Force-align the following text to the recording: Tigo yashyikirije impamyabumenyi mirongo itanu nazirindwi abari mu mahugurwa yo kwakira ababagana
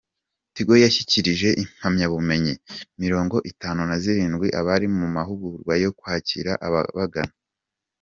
Tigo 0.53 0.73
yashyikirije 0.83 1.49
impamyabumenyi 1.63 2.53
mirongo 3.01 3.35
itanu 3.51 3.79
nazirindwi 3.89 4.47
abari 4.59 4.87
mu 4.97 5.07
mahugurwa 5.15 5.73
yo 5.83 5.91
kwakira 5.99 6.51
ababagana 6.67 7.33